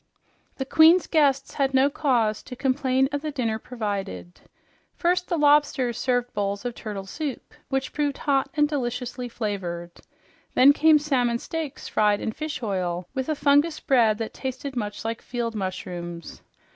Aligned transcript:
The 0.57 0.65
queen's 0.65 1.05
guests 1.05 1.53
had 1.53 1.75
no 1.75 1.87
cause 1.87 2.41
to 2.41 2.55
complain 2.55 3.07
of 3.11 3.21
the 3.21 3.29
dinner 3.29 3.59
provided. 3.59 4.41
First 4.95 5.27
the 5.27 5.37
lobsters 5.37 5.95
served 5.99 6.33
bowls 6.33 6.65
of 6.65 6.73
turtle 6.73 7.05
soup, 7.05 7.53
which 7.69 7.93
proved 7.93 8.17
hot 8.17 8.49
and 8.55 8.67
deliciously 8.67 9.29
flavored. 9.29 9.91
Then 10.55 10.73
came 10.73 10.97
salmon 10.97 11.37
steaks 11.37 11.87
fried 11.87 12.19
in 12.19 12.31
fish 12.31 12.63
oil, 12.63 13.07
with 13.13 13.29
a 13.29 13.35
fungus 13.35 13.79
bread 13.79 14.17
that 14.17 14.33
tasted 14.33 14.75
much 14.75 15.05
like 15.05 15.21
field 15.21 15.53
mushrooms. 15.53 16.41